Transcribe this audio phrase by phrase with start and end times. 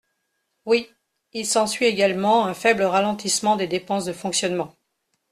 [0.65, 0.87] Oui!
[1.33, 4.73] Il s’ensuit également un faible ralentissement des dépenses de fonctionnement.